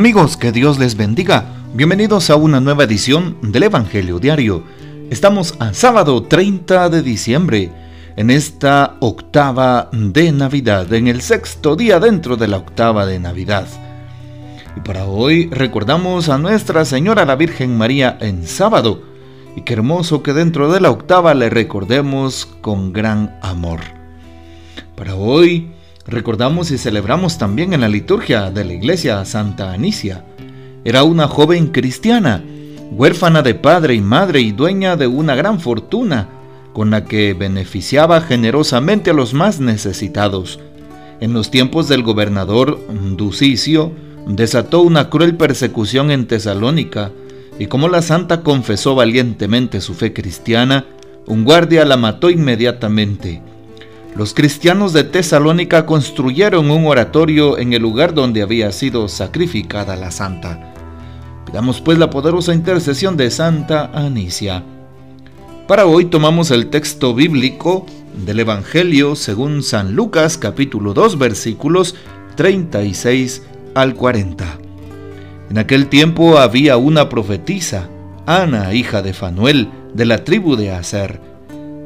Amigos, 0.00 0.38
que 0.38 0.50
Dios 0.50 0.78
les 0.78 0.96
bendiga. 0.96 1.44
Bienvenidos 1.74 2.30
a 2.30 2.36
una 2.36 2.58
nueva 2.58 2.84
edición 2.84 3.36
del 3.42 3.64
Evangelio 3.64 4.18
Diario. 4.18 4.64
Estamos 5.10 5.56
a 5.58 5.74
sábado 5.74 6.22
30 6.22 6.88
de 6.88 7.02
diciembre, 7.02 7.70
en 8.16 8.30
esta 8.30 8.96
octava 9.00 9.90
de 9.92 10.32
Navidad, 10.32 10.90
en 10.94 11.06
el 11.06 11.20
sexto 11.20 11.76
día 11.76 12.00
dentro 12.00 12.38
de 12.38 12.48
la 12.48 12.56
octava 12.56 13.04
de 13.04 13.20
Navidad. 13.20 13.66
Y 14.74 14.80
para 14.80 15.04
hoy 15.04 15.50
recordamos 15.50 16.30
a 16.30 16.38
Nuestra 16.38 16.86
Señora 16.86 17.26
la 17.26 17.36
Virgen 17.36 17.76
María 17.76 18.16
en 18.22 18.46
sábado. 18.46 19.02
Y 19.54 19.64
qué 19.64 19.74
hermoso 19.74 20.22
que 20.22 20.32
dentro 20.32 20.72
de 20.72 20.80
la 20.80 20.90
octava 20.90 21.34
le 21.34 21.50
recordemos 21.50 22.46
con 22.62 22.94
gran 22.94 23.38
amor. 23.42 23.80
Para 24.96 25.14
hoy 25.14 25.72
Recordamos 26.06 26.70
y 26.70 26.78
celebramos 26.78 27.36
también 27.36 27.72
en 27.72 27.82
la 27.82 27.88
liturgia 27.88 28.50
de 28.50 28.64
la 28.64 28.72
iglesia 28.72 29.24
Santa 29.24 29.72
Anicia. 29.72 30.24
Era 30.82 31.04
una 31.04 31.28
joven 31.28 31.68
cristiana, 31.68 32.42
huérfana 32.90 33.42
de 33.42 33.54
padre 33.54 33.94
y 33.94 34.00
madre 34.00 34.40
y 34.40 34.52
dueña 34.52 34.96
de 34.96 35.06
una 35.06 35.34
gran 35.34 35.60
fortuna, 35.60 36.28
con 36.72 36.90
la 36.90 37.04
que 37.04 37.34
beneficiaba 37.34 38.22
generosamente 38.22 39.10
a 39.10 39.14
los 39.14 39.34
más 39.34 39.60
necesitados. 39.60 40.58
En 41.20 41.34
los 41.34 41.50
tiempos 41.50 41.86
del 41.88 42.02
gobernador 42.02 42.80
Ducicio, 43.16 43.92
desató 44.26 44.80
una 44.80 45.10
cruel 45.10 45.36
persecución 45.36 46.10
en 46.10 46.26
Tesalónica, 46.26 47.12
y 47.58 47.66
como 47.66 47.88
la 47.88 48.00
santa 48.00 48.40
confesó 48.40 48.94
valientemente 48.94 49.82
su 49.82 49.92
fe 49.92 50.14
cristiana, 50.14 50.86
un 51.26 51.44
guardia 51.44 51.84
la 51.84 51.98
mató 51.98 52.30
inmediatamente 52.30 53.42
los 54.16 54.34
cristianos 54.34 54.92
de 54.92 55.04
Tesalónica 55.04 55.86
construyeron 55.86 56.70
un 56.70 56.86
oratorio 56.86 57.58
en 57.58 57.72
el 57.72 57.82
lugar 57.82 58.12
donde 58.12 58.42
había 58.42 58.72
sido 58.72 59.06
sacrificada 59.08 59.94
la 59.96 60.10
santa. 60.10 60.74
Pidamos 61.46 61.80
pues 61.80 61.96
la 61.96 62.10
poderosa 62.10 62.52
intercesión 62.52 63.16
de 63.16 63.30
Santa 63.30 63.90
Anicia. 63.94 64.64
Para 65.68 65.86
hoy 65.86 66.06
tomamos 66.06 66.50
el 66.50 66.70
texto 66.70 67.14
bíblico 67.14 67.86
del 68.26 68.40
Evangelio 68.40 69.14
según 69.14 69.62
San 69.62 69.94
Lucas 69.94 70.36
capítulo 70.36 70.92
2 70.92 71.16
versículos 71.16 71.94
36 72.34 73.44
al 73.74 73.94
40. 73.94 74.58
En 75.50 75.58
aquel 75.58 75.86
tiempo 75.86 76.38
había 76.38 76.76
una 76.76 77.08
profetisa, 77.08 77.88
Ana, 78.26 78.74
hija 78.74 79.02
de 79.02 79.12
Fanuel, 79.12 79.68
de 79.94 80.04
la 80.04 80.24
tribu 80.24 80.56
de 80.56 80.72
Aser. 80.72 81.20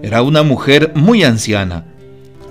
Era 0.03 0.22
una 0.22 0.42
mujer 0.42 0.92
muy 0.94 1.22
anciana 1.22 1.84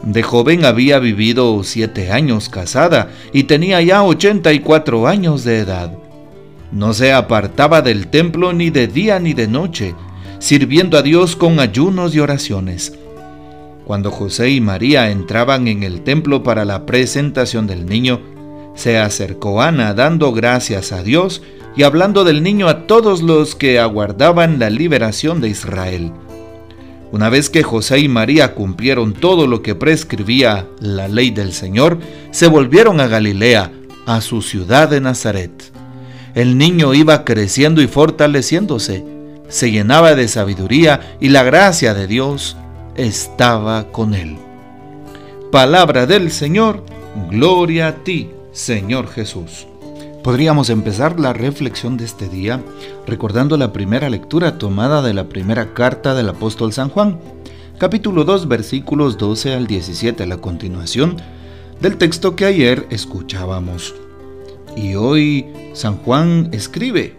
de 0.03 0.21
joven 0.21 0.65
había 0.65 0.99
vivido 0.99 1.63
siete 1.63 2.11
años 2.11 2.49
casada 2.49 3.09
y 3.31 3.43
tenía 3.43 3.81
ya 3.81 4.03
84 4.03 5.07
años 5.07 5.43
de 5.43 5.59
edad. 5.59 5.91
No 6.71 6.93
se 6.93 7.13
apartaba 7.13 7.81
del 7.81 8.07
templo 8.07 8.51
ni 8.51 8.69
de 8.69 8.87
día 8.87 9.19
ni 9.19 9.33
de 9.33 9.47
noche, 9.47 9.95
sirviendo 10.39 10.97
a 10.97 11.01
Dios 11.01 11.35
con 11.35 11.59
ayunos 11.59 12.13
y 12.15 12.19
oraciones. 12.19 12.97
Cuando 13.85 14.11
José 14.11 14.49
y 14.49 14.61
María 14.61 15.09
entraban 15.09 15.67
en 15.67 15.83
el 15.83 16.01
templo 16.01 16.43
para 16.43 16.65
la 16.65 16.85
presentación 16.85 17.67
del 17.67 17.85
niño, 17.85 18.19
se 18.75 18.97
acercó 18.97 19.61
Ana 19.61 19.93
dando 19.93 20.31
gracias 20.31 20.91
a 20.91 21.03
Dios 21.03 21.41
y 21.75 21.83
hablando 21.83 22.23
del 22.23 22.43
niño 22.43 22.67
a 22.67 22.87
todos 22.87 23.21
los 23.21 23.55
que 23.55 23.79
aguardaban 23.79 24.59
la 24.59 24.69
liberación 24.69 25.41
de 25.41 25.49
Israel. 25.49 26.11
Una 27.13 27.29
vez 27.29 27.51
que 27.51 27.61
José 27.61 27.99
y 27.99 28.07
María 28.07 28.55
cumplieron 28.55 29.13
todo 29.13 29.45
lo 29.45 29.61
que 29.61 29.75
prescribía 29.75 30.65
la 30.79 31.07
ley 31.07 31.29
del 31.29 31.53
Señor, 31.53 31.99
se 32.31 32.47
volvieron 32.47 32.99
a 32.99 33.05
Galilea, 33.05 33.71
a 34.07 34.19
su 34.19 34.41
ciudad 34.41 34.89
de 34.89 34.99
Nazaret. 34.99 35.51
El 36.33 36.57
niño 36.57 36.95
iba 36.95 37.23
creciendo 37.23 37.83
y 37.83 37.87
fortaleciéndose, 37.87 39.05
se 39.47 39.69
llenaba 39.69 40.15
de 40.15 40.27
sabiduría 40.27 41.15
y 41.19 41.29
la 41.29 41.43
gracia 41.43 41.93
de 41.93 42.07
Dios 42.07 42.57
estaba 42.95 43.91
con 43.91 44.15
él. 44.15 44.35
Palabra 45.51 46.07
del 46.07 46.31
Señor, 46.31 46.83
gloria 47.29 47.89
a 47.89 47.95
ti, 48.03 48.31
Señor 48.53 49.07
Jesús. 49.07 49.67
Podríamos 50.23 50.69
empezar 50.69 51.19
la 51.19 51.33
reflexión 51.33 51.97
de 51.97 52.05
este 52.05 52.29
día 52.29 52.63
recordando 53.05 53.57
la 53.57 53.73
primera 53.73 54.09
lectura 54.09 54.57
tomada 54.57 55.01
de 55.01 55.13
la 55.13 55.27
primera 55.27 55.73
carta 55.73 56.15
del 56.15 56.29
apóstol 56.29 56.71
San 56.71 56.87
Juan, 56.87 57.19
capítulo 57.77 58.23
2 58.23 58.47
versículos 58.47 59.17
12 59.17 59.53
al 59.53 59.67
17, 59.67 60.25
la 60.25 60.37
continuación 60.37 61.17
del 61.81 61.97
texto 61.97 62.37
que 62.37 62.45
ayer 62.45 62.87
escuchábamos. 62.89 63.95
Y 64.77 64.95
hoy 64.95 65.45
San 65.73 65.97
Juan 65.97 66.47
escribe 66.53 67.17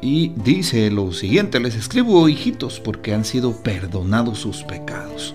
y 0.00 0.28
dice 0.28 0.92
lo 0.92 1.10
siguiente, 1.10 1.58
les 1.58 1.74
escribo 1.74 2.28
hijitos 2.28 2.78
porque 2.78 3.14
han 3.14 3.24
sido 3.24 3.64
perdonados 3.64 4.38
sus 4.38 4.62
pecados 4.62 5.34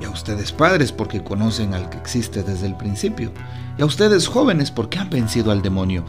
y 0.00 0.04
a 0.04 0.10
ustedes 0.10 0.52
padres 0.52 0.92
porque 0.92 1.22
conocen 1.22 1.74
al 1.74 1.88
que 1.88 1.98
existe 1.98 2.42
desde 2.42 2.66
el 2.66 2.76
principio, 2.76 3.32
y 3.78 3.82
a 3.82 3.86
ustedes 3.86 4.26
jóvenes 4.26 4.70
porque 4.70 4.98
han 4.98 5.10
vencido 5.10 5.50
al 5.50 5.62
demonio. 5.62 6.04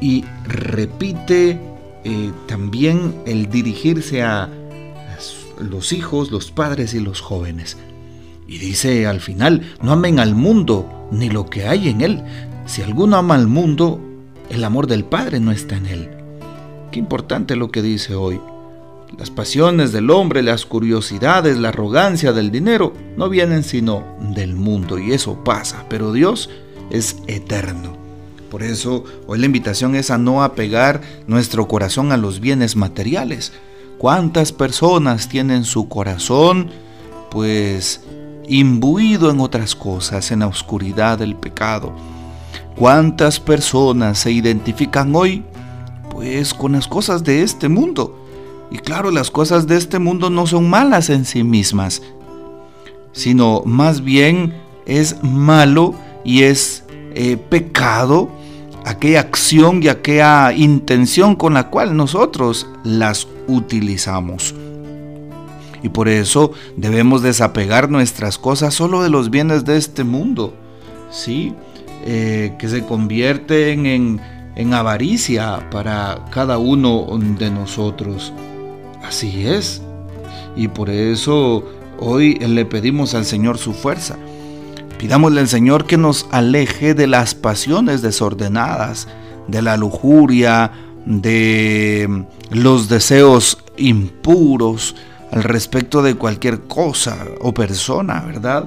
Y 0.00 0.24
repite 0.44 1.60
eh, 2.04 2.32
también 2.46 3.14
el 3.26 3.50
dirigirse 3.50 4.22
a 4.22 4.48
los 5.58 5.92
hijos, 5.92 6.30
los 6.30 6.50
padres 6.50 6.94
y 6.94 7.00
los 7.00 7.20
jóvenes. 7.20 7.76
Y 8.48 8.58
dice 8.58 9.06
al 9.06 9.20
final, 9.20 9.62
no 9.82 9.92
amen 9.92 10.18
al 10.18 10.34
mundo 10.34 11.08
ni 11.12 11.28
lo 11.28 11.46
que 11.46 11.66
hay 11.66 11.88
en 11.88 12.00
él. 12.00 12.22
Si 12.66 12.82
alguno 12.82 13.16
ama 13.16 13.34
al 13.34 13.46
mundo, 13.46 14.00
el 14.48 14.64
amor 14.64 14.86
del 14.86 15.04
Padre 15.04 15.40
no 15.40 15.52
está 15.52 15.76
en 15.76 15.86
él. 15.86 16.10
Qué 16.90 16.98
importante 16.98 17.56
lo 17.56 17.70
que 17.70 17.82
dice 17.82 18.14
hoy. 18.14 18.40
Las 19.18 19.30
pasiones 19.30 19.92
del 19.92 20.10
hombre, 20.10 20.42
las 20.42 20.64
curiosidades, 20.64 21.58
la 21.58 21.70
arrogancia 21.70 22.32
del 22.32 22.50
dinero 22.50 22.94
no 23.16 23.28
vienen 23.28 23.64
sino 23.64 24.04
del 24.20 24.54
mundo 24.54 24.98
y 24.98 25.12
eso 25.12 25.42
pasa, 25.44 25.84
pero 25.88 26.12
Dios 26.12 26.48
es 26.90 27.16
eterno. 27.26 27.96
Por 28.50 28.62
eso 28.62 29.04
hoy 29.26 29.38
la 29.38 29.46
invitación 29.46 29.94
es 29.94 30.10
a 30.10 30.18
no 30.18 30.42
apegar 30.42 31.00
nuestro 31.26 31.68
corazón 31.68 32.12
a 32.12 32.16
los 32.16 32.40
bienes 32.40 32.76
materiales. 32.76 33.52
¿Cuántas 33.98 34.52
personas 34.52 35.28
tienen 35.28 35.64
su 35.64 35.88
corazón 35.88 36.70
pues 37.30 38.00
imbuido 38.48 39.30
en 39.30 39.40
otras 39.40 39.76
cosas, 39.76 40.30
en 40.30 40.40
la 40.40 40.46
oscuridad 40.46 41.18
del 41.18 41.36
pecado? 41.36 41.94
¿Cuántas 42.76 43.38
personas 43.38 44.18
se 44.18 44.32
identifican 44.32 45.14
hoy 45.14 45.44
pues 46.10 46.54
con 46.54 46.72
las 46.72 46.88
cosas 46.88 47.22
de 47.22 47.42
este 47.42 47.68
mundo? 47.68 48.19
Y 48.70 48.78
claro, 48.78 49.10
las 49.10 49.30
cosas 49.30 49.66
de 49.66 49.76
este 49.76 49.98
mundo 49.98 50.30
no 50.30 50.46
son 50.46 50.70
malas 50.70 51.10
en 51.10 51.24
sí 51.24 51.42
mismas, 51.42 52.02
sino 53.12 53.62
más 53.64 54.02
bien 54.02 54.54
es 54.86 55.22
malo 55.22 55.94
y 56.24 56.42
es 56.42 56.84
eh, 57.14 57.36
pecado 57.36 58.30
aquella 58.84 59.20
acción 59.20 59.82
y 59.82 59.88
aquella 59.88 60.52
intención 60.52 61.34
con 61.34 61.54
la 61.54 61.68
cual 61.68 61.96
nosotros 61.96 62.66
las 62.84 63.26
utilizamos. 63.46 64.54
Y 65.82 65.88
por 65.88 66.08
eso 66.08 66.52
debemos 66.76 67.22
desapegar 67.22 67.90
nuestras 67.90 68.38
cosas 68.38 68.74
solo 68.74 69.02
de 69.02 69.10
los 69.10 69.30
bienes 69.30 69.64
de 69.64 69.76
este 69.76 70.04
mundo, 70.04 70.54
¿sí? 71.10 71.54
Eh, 72.04 72.54
que 72.58 72.68
se 72.68 72.84
convierten 72.84 73.86
en, 73.86 74.20
en 74.56 74.74
avaricia 74.74 75.68
para 75.70 76.26
cada 76.30 76.58
uno 76.58 77.06
de 77.38 77.50
nosotros. 77.50 78.32
Así 79.02 79.46
es. 79.46 79.82
Y 80.56 80.68
por 80.68 80.90
eso 80.90 81.64
hoy 81.98 82.34
le 82.34 82.64
pedimos 82.64 83.14
al 83.14 83.24
Señor 83.24 83.58
su 83.58 83.72
fuerza. 83.72 84.16
Pidámosle 84.98 85.40
al 85.40 85.48
Señor 85.48 85.86
que 85.86 85.96
nos 85.96 86.26
aleje 86.30 86.94
de 86.94 87.06
las 87.06 87.34
pasiones 87.34 88.02
desordenadas, 88.02 89.08
de 89.48 89.62
la 89.62 89.76
lujuria, 89.76 90.72
de 91.06 92.26
los 92.50 92.88
deseos 92.88 93.58
impuros 93.76 94.94
al 95.32 95.42
respecto 95.42 96.02
de 96.02 96.16
cualquier 96.16 96.62
cosa 96.62 97.24
o 97.40 97.54
persona, 97.54 98.20
¿verdad? 98.26 98.64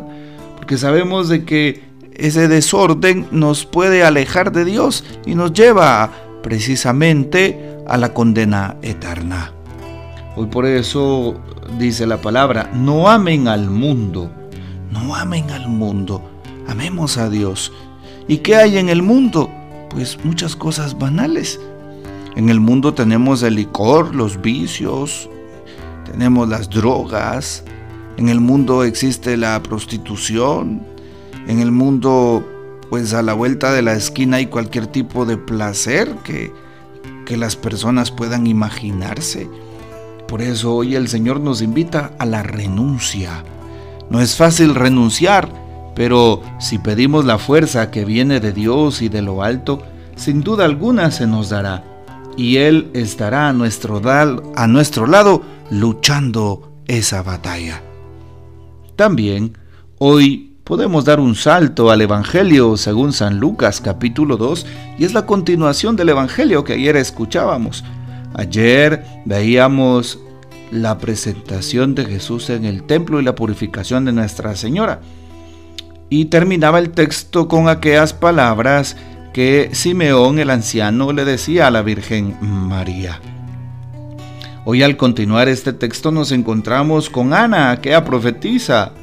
Porque 0.57 0.77
sabemos 0.77 1.29
de 1.29 1.43
que 1.43 1.83
ese 2.15 2.47
desorden 2.47 3.27
nos 3.31 3.65
puede 3.65 4.03
alejar 4.03 4.51
de 4.51 4.65
Dios 4.65 5.03
y 5.25 5.35
nos 5.35 5.53
lleva 5.53 6.11
precisamente 6.41 7.77
a 7.87 7.97
la 7.97 8.13
condena 8.13 8.77
eterna. 8.81 9.51
Hoy 10.35 10.47
por 10.47 10.65
eso 10.65 11.35
dice 11.77 12.07
la 12.07 12.19
palabra, 12.19 12.71
no 12.73 13.07
amen 13.07 13.47
al 13.47 13.69
mundo, 13.69 14.31
no 14.91 15.15
amen 15.15 15.51
al 15.51 15.67
mundo, 15.67 16.23
amemos 16.67 17.17
a 17.17 17.29
Dios. 17.29 17.71
¿Y 18.27 18.37
qué 18.37 18.55
hay 18.55 18.77
en 18.79 18.89
el 18.89 19.03
mundo? 19.03 19.51
Pues 19.91 20.17
muchas 20.23 20.55
cosas 20.55 20.97
banales. 20.97 21.59
En 22.35 22.49
el 22.49 22.59
mundo 22.59 22.95
tenemos 22.95 23.43
el 23.43 23.55
licor, 23.55 24.15
los 24.15 24.41
vicios, 24.41 25.29
tenemos 26.11 26.49
las 26.49 26.67
drogas, 26.67 27.63
en 28.17 28.29
el 28.29 28.39
mundo 28.39 28.83
existe 28.83 29.37
la 29.37 29.61
prostitución, 29.61 30.81
en 31.47 31.59
el 31.59 31.71
mundo 31.71 32.43
pues 32.89 33.13
a 33.13 33.21
la 33.21 33.33
vuelta 33.33 33.71
de 33.71 33.83
la 33.83 33.93
esquina 33.93 34.37
hay 34.37 34.47
cualquier 34.47 34.87
tipo 34.87 35.25
de 35.25 35.37
placer 35.37 36.15
que, 36.23 36.51
que 37.27 37.37
las 37.37 37.55
personas 37.55 38.09
puedan 38.09 38.47
imaginarse. 38.47 39.47
Por 40.27 40.41
eso 40.41 40.75
hoy 40.75 40.95
el 40.95 41.07
Señor 41.07 41.39
nos 41.39 41.61
invita 41.61 42.11
a 42.17 42.25
la 42.25 42.43
renuncia. 42.43 43.43
No 44.09 44.21
es 44.21 44.35
fácil 44.35 44.75
renunciar, 44.75 45.49
pero 45.95 46.41
si 46.59 46.79
pedimos 46.79 47.25
la 47.25 47.37
fuerza 47.37 47.91
que 47.91 48.05
viene 48.05 48.39
de 48.39 48.51
Dios 48.51 49.01
y 49.01 49.09
de 49.09 49.21
lo 49.21 49.43
alto, 49.43 49.83
sin 50.15 50.41
duda 50.41 50.65
alguna 50.65 51.11
se 51.11 51.27
nos 51.27 51.49
dará. 51.49 51.83
Y 52.35 52.57
Él 52.57 52.89
estará 52.93 53.49
a 53.49 53.53
nuestro, 53.53 54.01
a 54.05 54.67
nuestro 54.67 55.07
lado 55.07 55.43
luchando 55.69 56.73
esa 56.87 57.21
batalla. 57.21 57.81
También 58.95 59.57
hoy 59.99 60.53
podemos 60.63 61.05
dar 61.05 61.19
un 61.19 61.35
salto 61.35 61.91
al 61.91 62.01
Evangelio 62.01 62.77
según 62.77 63.13
San 63.13 63.39
Lucas 63.39 63.81
capítulo 63.81 64.37
2 64.37 64.65
y 64.97 65.05
es 65.05 65.13
la 65.13 65.25
continuación 65.25 65.95
del 65.95 66.09
Evangelio 66.09 66.63
que 66.63 66.73
ayer 66.73 66.95
escuchábamos. 66.95 67.83
Ayer 68.33 69.05
veíamos 69.25 70.19
la 70.71 70.97
presentación 70.97 71.93
de 71.93 72.05
Jesús 72.05 72.49
en 72.49 72.65
el 72.65 72.83
templo 72.83 73.19
y 73.19 73.23
la 73.23 73.35
purificación 73.35 74.05
de 74.05 74.11
Nuestra 74.11 74.55
Señora. 74.55 75.01
Y 76.09 76.25
terminaba 76.25 76.79
el 76.79 76.91
texto 76.91 77.47
con 77.47 77.69
aquellas 77.69 78.13
palabras 78.13 78.97
que 79.33 79.69
Simeón 79.73 80.39
el 80.39 80.49
anciano 80.49 81.11
le 81.11 81.25
decía 81.25 81.67
a 81.67 81.71
la 81.71 81.81
Virgen 81.81 82.35
María. 82.41 83.19
Hoy 84.65 84.81
al 84.81 84.95
continuar 84.95 85.49
este 85.49 85.73
texto 85.73 86.11
nos 86.11 86.31
encontramos 86.31 87.09
con 87.09 87.33
Ana, 87.33 87.71
aquella 87.71 88.05
profetisa, 88.05 88.93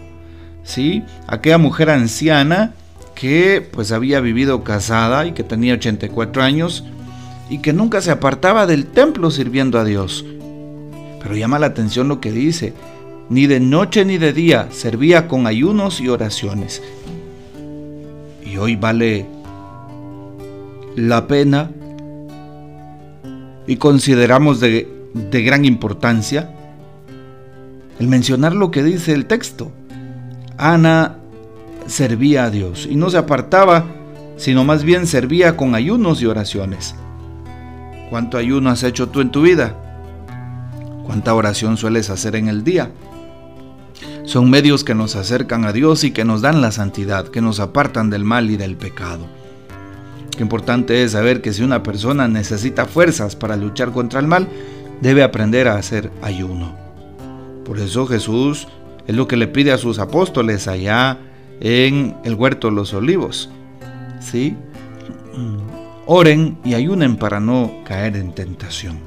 ¿sí? 0.65 1.03
aquella 1.27 1.59
mujer 1.59 1.91
anciana 1.91 2.75
que 3.15 3.69
pues 3.71 3.93
había 3.93 4.21
vivido 4.21 4.65
casada 4.65 5.27
y 5.27 5.33
que 5.33 5.45
tenía 5.45 5.75
84 5.75 6.43
años 6.43 6.85
y 7.51 7.59
que 7.59 7.73
nunca 7.73 8.01
se 8.01 8.13
apartaba 8.13 8.67
del 8.67 8.87
templo 8.87 9.31
sirviendo 9.31 9.79
a 9.79 9.85
Dios. 9.85 10.25
Pero 11.21 11.37
llama 11.37 11.59
la 11.59 11.67
atención 11.67 12.09
lo 12.09 12.21
que 12.21 12.33
dice, 12.33 12.73
ni 13.29 13.47
de 13.47 13.61
noche 13.61 14.05
ni 14.05 14.17
de 14.17 14.33
día 14.33 14.69
servía 14.71 15.29
con 15.29 15.47
ayunos 15.47 16.01
y 16.01 16.09
oraciones. 16.09 16.81
Y 18.45 18.57
hoy 18.57 18.77
vale 18.77 19.27
la 20.97 21.27
pena 21.27 21.71
y 23.67 23.77
consideramos 23.77 24.61
de, 24.61 24.89
gran 25.31 25.65
importancia 25.65 26.51
el 27.99 28.09
mencionar 28.09 28.55
lo 28.55 28.71
que 28.71 28.83
dice 28.83 29.13
el 29.13 29.27
texto. 29.27 29.73
Ana 30.57 31.17
servía 31.87 32.45
a 32.45 32.51
Dios 32.51 32.87
y 32.91 32.97
no 32.97 33.11
se 33.11 33.19
apartaba, 33.19 33.87
sino 34.37 34.65
más 34.65 34.85
bien 34.85 35.07
servía 35.07 35.57
con 35.57 35.75
ayunos 35.75 36.23
y 36.23 36.27
oraciones. 36.27 36.95
¿Cuánto 38.11 38.39
ayuno 38.39 38.71
has 38.71 38.83
hecho 38.83 39.09
tú 39.09 39.21
en 39.21 39.31
tu 39.31 39.43
vida? 39.43 39.77
¿Cuánta 41.05 41.33
oración 41.33 41.77
sueles 41.77 42.11
hacer 42.11 42.35
en 42.35 42.49
el 42.49 42.65
día? 42.65 42.91
Son 44.25 44.51
medios 44.51 44.83
que 44.83 44.97
nos 44.97 45.15
acercan 45.15 45.65
a 45.65 45.73
Dios 45.73 46.03
y 46.03 46.11
que 46.11 46.25
nos 46.25 46.43
dan 46.43 46.61
la 46.61 46.73
santidad, 46.73 47.29
que 47.29 47.41
nos 47.41 47.61
apartan 47.61 48.11
del 48.11 48.25
mal 48.25 48.51
y 48.51 48.57
del 48.57 48.77
pecado. 48.77 49.27
Qué 50.37 50.43
importante 50.43 51.05
es 51.05 51.13
saber 51.13 51.41
que 51.41 51.53
si 51.53 51.63
una 51.63 51.83
persona 51.83 52.27
necesita 52.27 52.87
fuerzas 52.87 53.37
para 53.37 53.57
luchar 53.57 53.93
contra 53.93 54.19
el 54.19 54.27
mal, 54.27 54.49
debe 55.01 55.23
aprender 55.23 55.69
a 55.69 55.77
hacer 55.77 56.11
ayuno. 56.23 56.75
Por 57.65 57.79
eso 57.79 58.07
Jesús 58.07 58.67
es 59.07 59.15
lo 59.15 59.29
que 59.29 59.37
le 59.37 59.47
pide 59.47 59.73
a 59.73 59.79
sus 59.79 60.01
apóstoles 60.01 60.67
allá 60.67 61.19
en 61.61 62.17
el 62.25 62.35
huerto 62.35 62.69
de 62.69 62.75
los 62.75 62.93
olivos. 62.93 63.51
¿Sí? 64.21 64.57
Oren 66.13 66.59
y 66.65 66.75
ayunen 66.75 67.17
para 67.17 67.39
no 67.39 67.71
caer 67.85 68.17
en 68.17 68.33
tentación. 68.33 68.99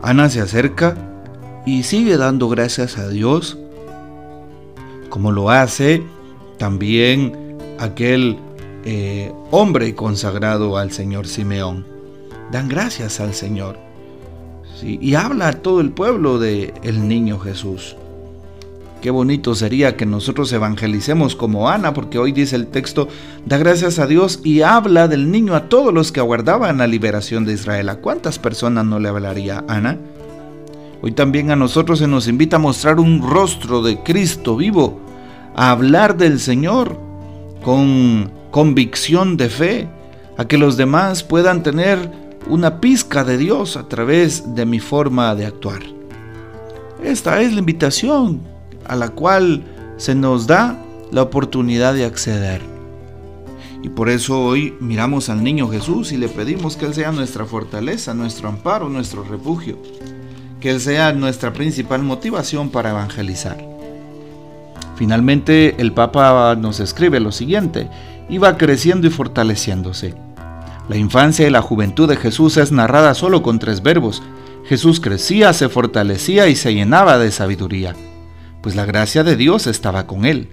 Ana 0.00 0.30
se 0.30 0.40
acerca 0.40 0.96
y 1.66 1.82
sigue 1.82 2.16
dando 2.16 2.48
gracias 2.48 2.96
a 2.96 3.10
Dios, 3.10 3.58
como 5.10 5.32
lo 5.32 5.50
hace 5.50 6.02
también 6.56 7.58
aquel 7.78 8.38
eh, 8.86 9.30
hombre 9.50 9.94
consagrado 9.94 10.78
al 10.78 10.92
Señor 10.92 11.26
Simeón. 11.26 11.84
Dan 12.50 12.66
gracias 12.70 13.20
al 13.20 13.34
Señor. 13.34 13.76
Y 14.82 15.14
habla 15.14 15.48
a 15.48 15.52
todo 15.52 15.82
el 15.82 15.90
pueblo 15.90 16.38
de 16.38 16.72
el 16.82 17.06
niño 17.06 17.38
Jesús. 17.38 17.96
Qué 19.00 19.10
bonito 19.10 19.54
sería 19.54 19.96
que 19.96 20.04
nosotros 20.04 20.52
evangelicemos 20.52 21.34
como 21.34 21.70
Ana, 21.70 21.94
porque 21.94 22.18
hoy 22.18 22.32
dice 22.32 22.54
el 22.54 22.66
texto, 22.66 23.08
da 23.46 23.56
gracias 23.56 23.98
a 23.98 24.06
Dios 24.06 24.40
y 24.44 24.60
habla 24.60 25.08
del 25.08 25.30
niño 25.30 25.54
a 25.54 25.70
todos 25.70 25.94
los 25.94 26.12
que 26.12 26.20
aguardaban 26.20 26.76
la 26.78 26.86
liberación 26.86 27.46
de 27.46 27.54
Israel. 27.54 27.88
¿A 27.88 27.96
cuántas 27.96 28.38
personas 28.38 28.84
no 28.84 28.98
le 28.98 29.08
hablaría 29.08 29.64
Ana? 29.68 29.98
Hoy 31.00 31.12
también 31.12 31.50
a 31.50 31.56
nosotros 31.56 31.98
se 32.00 32.06
nos 32.06 32.28
invita 32.28 32.56
a 32.56 32.58
mostrar 32.58 33.00
un 33.00 33.22
rostro 33.22 33.82
de 33.82 34.02
Cristo 34.02 34.54
vivo, 34.54 35.00
a 35.56 35.70
hablar 35.70 36.18
del 36.18 36.38
Señor 36.38 37.00
con 37.64 38.30
convicción 38.50 39.38
de 39.38 39.48
fe, 39.48 39.88
a 40.36 40.44
que 40.44 40.58
los 40.58 40.76
demás 40.76 41.22
puedan 41.22 41.62
tener 41.62 42.10
una 42.50 42.82
pizca 42.82 43.24
de 43.24 43.38
Dios 43.38 43.78
a 43.78 43.88
través 43.88 44.54
de 44.54 44.66
mi 44.66 44.78
forma 44.78 45.34
de 45.34 45.46
actuar. 45.46 45.80
Esta 47.02 47.40
es 47.40 47.54
la 47.54 47.60
invitación 47.60 48.59
a 48.90 48.96
la 48.96 49.08
cual 49.08 49.64
se 49.96 50.14
nos 50.14 50.46
da 50.46 50.76
la 51.10 51.22
oportunidad 51.22 51.94
de 51.94 52.04
acceder. 52.04 52.60
Y 53.82 53.88
por 53.88 54.10
eso 54.10 54.42
hoy 54.42 54.74
miramos 54.80 55.30
al 55.30 55.42
niño 55.42 55.68
Jesús 55.68 56.12
y 56.12 56.18
le 56.18 56.28
pedimos 56.28 56.76
que 56.76 56.84
Él 56.84 56.94
sea 56.94 57.12
nuestra 57.12 57.46
fortaleza, 57.46 58.12
nuestro 58.12 58.48
amparo, 58.48 58.90
nuestro 58.90 59.24
refugio 59.24 59.78
que 60.60 60.70
Él 60.70 60.80
sea 60.80 61.12
nuestra 61.12 61.52
principal 61.52 62.02
motivación 62.02 62.68
para 62.68 62.90
evangelizar. 62.90 63.58
Finalmente, 64.96 65.76
el 65.78 65.92
Papa 65.92 66.54
nos 66.56 66.78
escribe 66.80 67.18
lo 67.18 67.32
siguiente, 67.32 67.88
iba 68.28 68.58
creciendo 68.58 69.06
y 69.06 69.10
fortaleciéndose. 69.10 70.14
La 70.88 70.96
infancia 70.96 71.46
y 71.46 71.50
la 71.50 71.62
juventud 71.62 72.08
de 72.08 72.16
Jesús 72.16 72.58
es 72.58 72.70
narrada 72.70 73.14
solo 73.14 73.42
con 73.42 73.58
tres 73.58 73.82
verbos. 73.82 74.22
Jesús 74.66 75.00
crecía, 75.00 75.52
se 75.54 75.68
fortalecía 75.68 76.48
y 76.48 76.56
se 76.56 76.74
llenaba 76.74 77.18
de 77.18 77.30
sabiduría, 77.30 77.96
pues 78.62 78.76
la 78.76 78.84
gracia 78.84 79.24
de 79.24 79.36
Dios 79.36 79.66
estaba 79.66 80.06
con 80.06 80.24
él. 80.24 80.48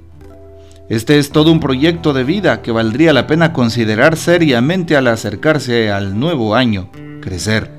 Este 0.89 1.19
es 1.19 1.31
todo 1.31 1.51
un 1.51 1.59
proyecto 1.59 2.13
de 2.13 2.23
vida 2.23 2.61
que 2.61 2.71
valdría 2.71 3.11
la 3.13 3.27
pena 3.27 3.53
considerar 3.53 4.15
seriamente 4.15 4.95
al 4.95 5.07
acercarse 5.07 5.91
al 5.91 6.17
nuevo 6.19 6.55
año, 6.55 6.89
crecer 7.21 7.77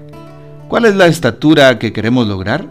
¿Cuál 0.69 0.85
es 0.85 0.95
la 0.97 1.07
estatura 1.07 1.79
que 1.79 1.95
queremos 1.95 2.29
lograr? 2.29 2.67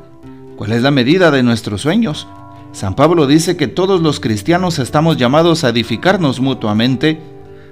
¿Cuál 0.55 0.71
es 0.73 0.83
la 0.83 0.91
medida 0.91 1.31
de 1.31 1.41
nuestros 1.41 1.81
sueños? 1.81 2.27
San 2.71 2.95
Pablo 2.95 3.25
dice 3.25 3.57
que 3.57 3.67
todos 3.67 4.01
los 4.01 4.19
cristianos 4.19 4.77
estamos 4.77 5.17
llamados 5.17 5.63
a 5.63 5.69
edificarnos 5.69 6.39
mutuamente 6.39 7.19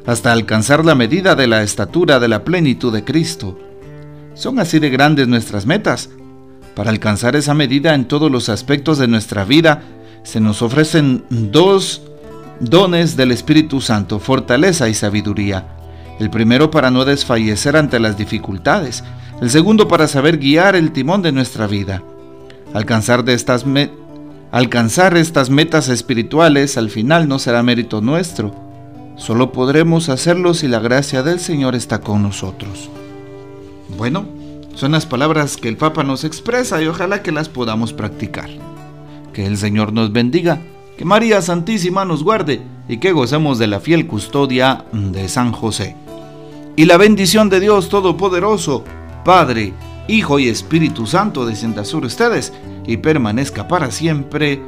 hasta 0.07 0.31
alcanzar 0.31 0.83
la 0.83 0.95
medida 0.95 1.35
de 1.35 1.45
la 1.45 1.61
estatura 1.61 2.19
de 2.19 2.27
la 2.27 2.43
plenitud 2.43 2.91
de 2.91 3.03
Cristo. 3.03 3.59
Son 4.33 4.57
así 4.57 4.79
de 4.79 4.89
grandes 4.89 5.27
nuestras 5.27 5.67
metas. 5.67 6.09
Para 6.75 6.91
alcanzar 6.91 7.35
esa 7.37 7.53
medida 7.53 7.95
en 7.95 8.05
todos 8.05 8.29
los 8.29 8.49
aspectos 8.49 8.97
de 8.97 9.07
nuestra 9.07 9.45
vida, 9.45 9.81
se 10.23 10.41
nos 10.41 10.61
ofrecen 10.61 11.23
dos 11.29 12.01
dones 12.59 13.15
del 13.15 13.31
Espíritu 13.31 13.79
Santo, 13.79 14.19
fortaleza 14.19 14.89
y 14.89 14.93
sabiduría. 14.93 15.67
El 16.19 16.29
primero 16.29 16.71
para 16.71 16.91
no 16.91 17.05
desfallecer 17.05 17.77
ante 17.77 17.99
las 17.99 18.17
dificultades, 18.17 19.03
el 19.41 19.49
segundo 19.49 19.87
para 19.87 20.07
saber 20.07 20.37
guiar 20.37 20.75
el 20.75 20.91
timón 20.91 21.21
de 21.21 21.31
nuestra 21.31 21.67
vida. 21.67 22.01
Alcanzar, 22.73 23.27
estas 23.29 23.65
alcanzar 24.51 25.15
estas 25.15 25.49
metas 25.49 25.87
espirituales 25.87 26.77
al 26.77 26.89
final 26.89 27.27
no 27.27 27.39
será 27.39 27.63
mérito 27.63 28.01
nuestro, 28.01 28.53
solo 29.15 29.53
podremos 29.53 30.09
hacerlo 30.09 30.53
si 30.53 30.67
la 30.67 30.79
gracia 30.79 31.23
del 31.23 31.39
Señor 31.39 31.75
está 31.75 32.01
con 32.01 32.21
nosotros. 32.21 32.89
Bueno, 33.97 34.25
son 34.75 34.91
las 34.91 35.05
palabras 35.05 35.57
que 35.57 35.69
el 35.69 35.77
Papa 35.77 36.03
nos 36.03 36.23
expresa 36.23 36.81
y 36.81 36.87
ojalá 36.87 37.23
que 37.23 37.31
las 37.31 37.49
podamos 37.49 37.93
practicar. 37.93 38.49
Que 39.33 39.45
el 39.45 39.57
Señor 39.57 39.93
nos 39.93 40.11
bendiga, 40.11 40.61
que 40.97 41.05
María 41.05 41.41
Santísima 41.41 42.05
nos 42.05 42.23
guarde 42.23 42.61
y 42.87 42.97
que 42.97 43.13
gocemos 43.13 43.57
de 43.57 43.67
la 43.67 43.79
fiel 43.79 44.05
custodia 44.05 44.85
de 44.91 45.27
San 45.27 45.51
José. 45.51 45.95
Y 46.75 46.85
la 46.85 46.97
bendición 46.97 47.49
de 47.49 47.61
Dios 47.61 47.89
Todopoderoso, 47.89 48.83
Padre, 49.23 49.73
Hijo 50.07 50.39
y 50.39 50.49
Espíritu 50.49 51.07
Santo 51.07 51.45
descienda 51.45 51.83
sobre 51.83 52.07
ustedes 52.07 52.53
y 52.85 52.97
permanezca 52.97 53.67
para 53.67 53.91
siempre. 53.91 54.61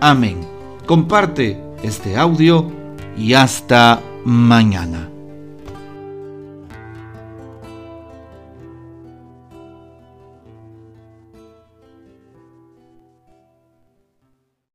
Amén. 0.00 0.40
Comparte 0.84 1.58
este 1.82 2.16
audio 2.16 2.70
y 3.16 3.34
hasta 3.34 4.02
mañana. 4.24 5.13